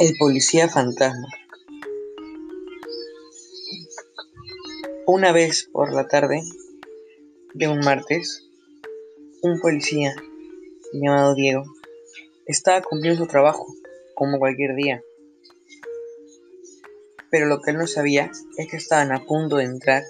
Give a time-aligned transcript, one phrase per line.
[0.00, 1.26] El policía fantasma.
[5.08, 6.40] Una vez por la tarde
[7.54, 8.48] de un martes,
[9.42, 10.14] un policía
[10.92, 11.64] llamado Diego
[12.46, 13.66] estaba cumpliendo su trabajo
[14.14, 15.02] como cualquier día.
[17.28, 20.04] Pero lo que él no sabía es que estaban a punto de entrar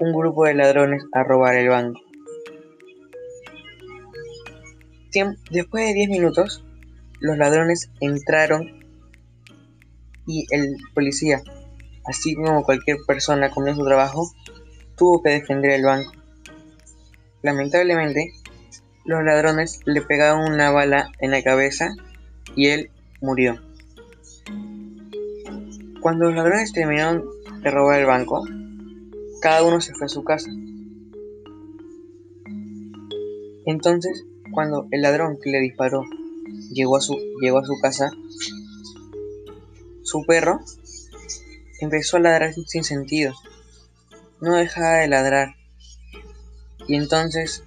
[0.00, 2.02] un grupo de ladrones a robar el banco.
[5.50, 6.62] Después de 10 minutos,
[7.20, 8.84] los ladrones entraron
[10.26, 11.42] y el policía,
[12.04, 14.30] así como cualquier persona con su trabajo,
[14.96, 16.12] tuvo que defender el banco.
[17.42, 18.32] Lamentablemente,
[19.04, 21.90] los ladrones le pegaron una bala en la cabeza
[22.54, 23.56] y él murió.
[26.00, 27.24] Cuando los ladrones terminaron
[27.62, 28.44] de robar el banco,
[29.40, 30.50] cada uno se fue a su casa.
[33.66, 36.04] Entonces, cuando el ladrón que le disparó
[36.70, 38.10] llegó a su, llegó a su casa,
[40.02, 40.60] su perro
[41.80, 43.34] empezó a ladrar sin sentido.
[44.40, 45.54] No dejaba de ladrar.
[46.86, 47.62] Y entonces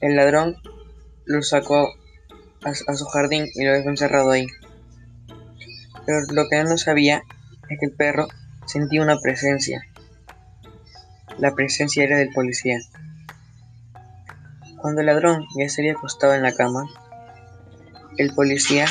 [0.00, 0.56] el ladrón
[1.24, 1.94] lo sacó
[2.62, 4.46] a, su jardín y lo dejó encerrado ahí.
[6.04, 7.22] Pero lo que él no sabía
[7.68, 8.28] es que el perro
[8.66, 9.82] sentía una presencia.
[11.38, 12.78] La presencia era del policía.
[14.80, 16.84] Cuando el ladrón ya se había acostado en la cama,
[18.16, 18.86] el policía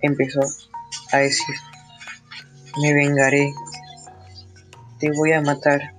[0.00, 0.40] empezó
[1.12, 1.54] a decir,
[2.80, 3.52] me vengaré,
[4.98, 5.92] te voy a matar.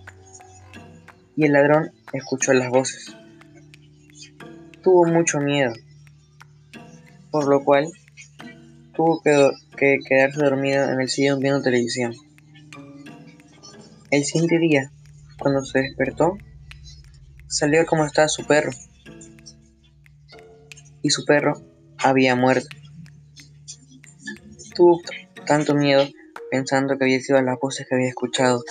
[1.35, 3.15] Y el ladrón escuchó las voces.
[4.81, 5.73] Tuvo mucho miedo,
[7.31, 7.87] por lo cual
[8.93, 12.13] tuvo que, quedarse dormido en el sillón viendo televisión.
[14.11, 14.91] El siguiente día,
[15.39, 16.37] cuando se despertó,
[17.47, 18.71] salió como estaba su perro
[21.05, 21.53] y su perro
[21.99, 22.67] había muerto.
[24.73, 25.03] Tuvo
[25.45, 26.03] tanto miedo
[26.49, 28.63] pensando que había sido las voces que había escuchado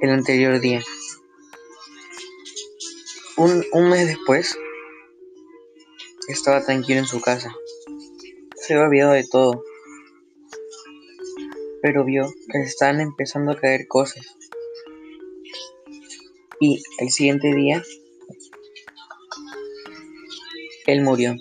[0.00, 0.80] el anterior día.
[3.36, 4.56] Un, un mes después,
[6.26, 7.54] estaba tranquilo en su casa.
[8.56, 9.62] Se había olvidado de todo.
[11.82, 14.24] Pero vio que estaban empezando a caer cosas.
[16.60, 17.82] Y el siguiente día
[20.90, 21.36] él murió.